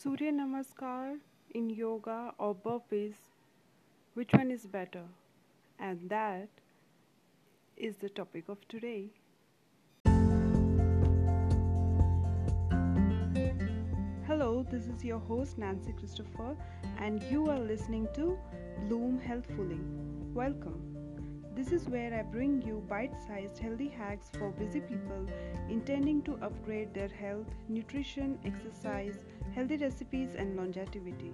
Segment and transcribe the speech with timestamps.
[0.00, 1.18] Surya Namaskar
[1.56, 3.16] in yoga or burpees,
[4.14, 5.02] which one is better?
[5.80, 6.48] And that
[7.76, 9.10] is the topic of today.
[14.24, 16.56] Hello, this is your host Nancy Christopher,
[17.00, 18.38] and you are listening to
[18.86, 19.80] Bloom Healthfully.
[20.32, 20.98] Welcome.
[21.56, 25.26] This is where I bring you bite sized healthy hacks for busy people
[25.68, 29.24] intending to upgrade their health, nutrition, exercise,
[29.58, 31.32] healthy recipes, and longevity.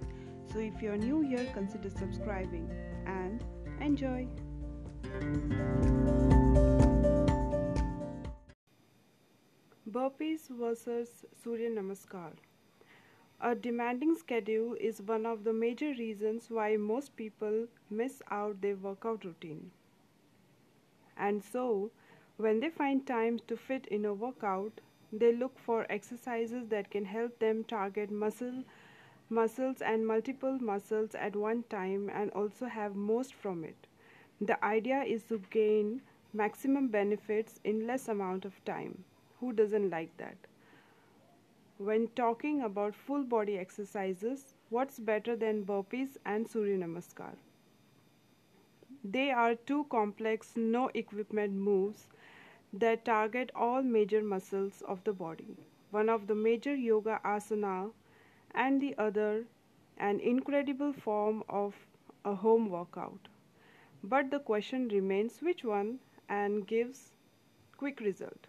[0.51, 2.67] So if you're new here, consider subscribing
[3.05, 3.43] and
[3.79, 4.27] enjoy.
[9.87, 12.31] Burpees versus Surya Namaskar.
[13.41, 18.75] A demanding schedule is one of the major reasons why most people miss out their
[18.75, 19.69] workout routine.
[21.15, 21.91] And so,
[22.37, 24.81] when they find time to fit in a workout,
[25.19, 28.63] they look for exercises that can help them target muscle
[29.29, 33.87] muscles and multiple muscles at one time and also have most from it.
[34.41, 36.01] The idea is to gain
[36.33, 39.03] maximum benefits in less amount of time.
[39.39, 40.37] Who doesn't like that?
[41.77, 47.35] When talking about full body exercises, what's better than burpees and Surya Namaskar?
[49.05, 52.09] They are two complex, no equipment moves
[52.79, 55.57] that target all major muscles of the body.
[55.91, 57.91] One of the major yoga asana
[58.53, 59.45] and the other
[59.97, 61.75] an incredible form of
[62.25, 63.27] a home workout.
[64.03, 67.11] But the question remains which one and gives
[67.77, 68.47] quick result.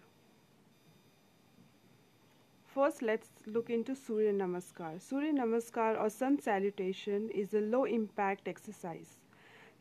[2.67, 5.01] First, let's look into Surya Namaskar.
[5.01, 9.19] Surya Namaskar or sun salutation is a low impact exercise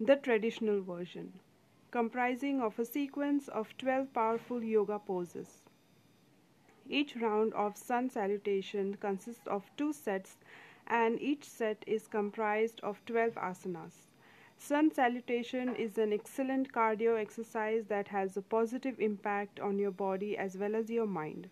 [0.00, 1.32] the traditional version,
[1.96, 5.62] comprising of a sequence of 12 powerful yoga poses.
[6.86, 10.36] Each round of sun salutation consists of two sets
[10.86, 13.94] and each set is comprised of 12 asanas.
[14.58, 20.36] Sun salutation is an excellent cardio exercise that has a positive impact on your body
[20.36, 21.48] as well as your mind.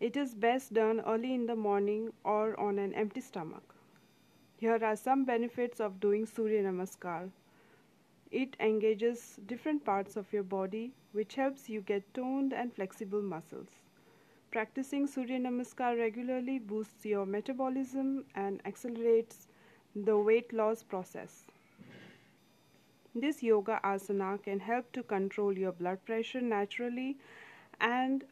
[0.00, 3.74] It is best done early in the morning or on an empty stomach.
[4.56, 7.30] Here are some benefits of doing Surya Namaskar.
[8.34, 13.68] It engages different parts of your body, which helps you get toned and flexible muscles.
[14.50, 19.46] Practicing Surya Namaskar regularly boosts your metabolism and accelerates
[19.94, 21.46] the weight loss process.
[23.14, 27.16] This yoga asana can help to control your blood pressure naturally
[27.80, 28.24] and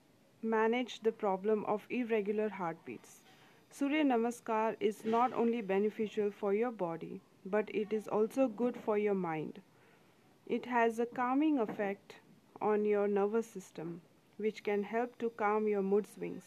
[0.42, 3.22] manage the problem of irregular heartbeats.
[3.70, 8.98] Surya Namaskar is not only beneficial for your body, but it is also good for
[8.98, 9.60] your mind.
[10.52, 12.16] It has a calming effect
[12.60, 14.02] on your nervous system,
[14.36, 16.42] which can help to calm your mood swings.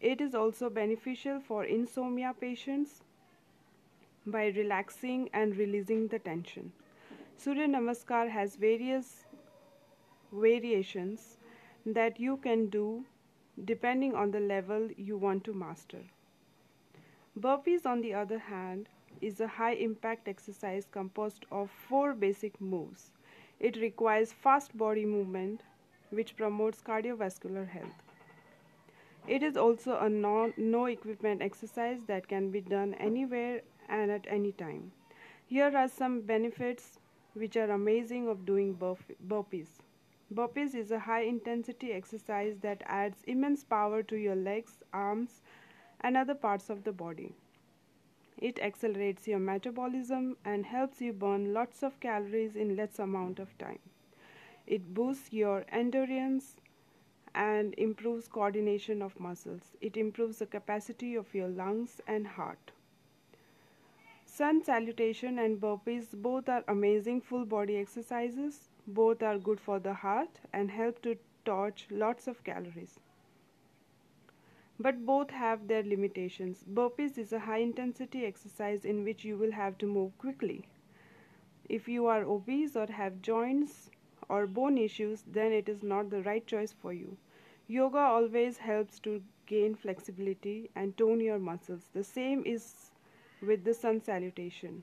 [0.00, 3.04] It is also beneficial for insomnia patients
[4.26, 6.72] by relaxing and releasing the tension.
[7.36, 9.26] Surya Namaskar has various
[10.32, 11.36] variations
[11.86, 13.04] that you can do
[13.64, 16.02] depending on the level you want to master.
[17.38, 18.88] Burpees, on the other hand,
[19.20, 23.10] is a high impact exercise composed of four basic moves.
[23.60, 25.62] It requires fast body movement,
[26.10, 28.02] which promotes cardiovascular health.
[29.26, 34.26] It is also a non, no equipment exercise that can be done anywhere and at
[34.28, 34.92] any time.
[35.46, 36.98] Here are some benefits
[37.34, 39.68] which are amazing of doing burpees.
[40.32, 45.42] Burpees is a high intensity exercise that adds immense power to your legs, arms,
[46.00, 47.34] and other parts of the body.
[48.44, 53.56] It accelerates your metabolism and helps you burn lots of calories in less amount of
[53.56, 53.78] time.
[54.66, 56.56] It boosts your endurance
[57.34, 59.72] and improves coordination of muscles.
[59.80, 62.72] It improves the capacity of your lungs and heart.
[64.26, 68.68] Sun salutation and burpees both are amazing full body exercises.
[68.86, 71.16] Both are good for the heart and help to
[71.46, 73.00] torch lots of calories
[74.78, 76.64] but both have their limitations.
[76.72, 80.64] Burpees is a high intensity exercise in which you will have to move quickly.
[81.68, 83.90] If you are obese or have joints
[84.28, 87.16] or bone issues, then it is not the right choice for you.
[87.68, 91.88] Yoga always helps to gain flexibility and tone your muscles.
[91.92, 92.90] The same is
[93.40, 94.82] with the sun salutation.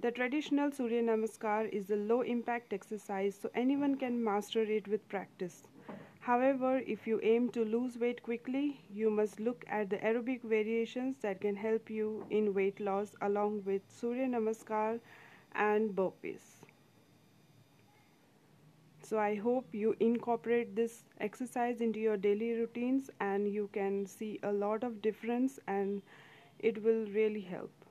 [0.00, 5.08] The traditional Surya Namaskar is a low impact exercise, so anyone can master it with
[5.08, 5.62] practice.
[6.24, 11.18] However, if you aim to lose weight quickly, you must look at the aerobic variations
[11.18, 15.00] that can help you in weight loss along with Surya Namaskar
[15.54, 16.64] and burpees.
[19.02, 24.40] So I hope you incorporate this exercise into your daily routines and you can see
[24.42, 26.02] a lot of difference and
[26.58, 27.83] it will really help.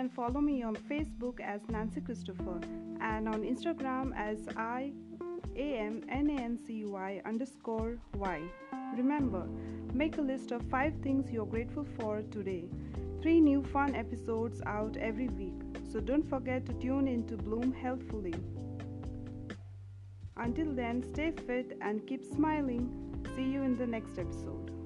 [0.00, 2.58] Can follow me on Facebook as Nancy Christopher
[3.02, 4.92] and on Instagram as I
[5.56, 8.40] A M N A N C Y underscore Y.
[8.96, 9.46] Remember,
[9.92, 12.64] make a list of five things you're grateful for today.
[13.20, 15.60] Three new fun episodes out every week,
[15.92, 18.36] so don't forget to tune in to Bloom Healthfully.
[20.38, 22.88] Until then, stay fit and keep smiling.
[23.36, 24.79] See you in the next episode.